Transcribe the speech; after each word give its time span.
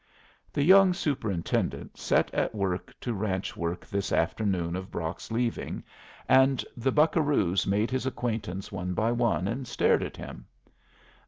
The 0.51 0.63
young 0.63 0.95
superintendent 0.95 1.95
set 1.99 2.33
at 2.33 2.55
work 2.55 2.91
to 3.01 3.13
ranch 3.13 3.55
work 3.55 3.85
this 3.85 4.11
afternoon 4.11 4.75
of 4.75 4.89
Brock's 4.89 5.29
leaving, 5.29 5.83
and 6.27 6.65
the 6.75 6.91
buccaroos 6.91 7.67
made 7.67 7.91
his 7.91 8.07
acquaintance 8.07 8.71
one 8.71 8.95
by 8.95 9.11
one 9.11 9.47
and 9.47 9.67
stared 9.67 10.01
at 10.01 10.17
him. 10.17 10.47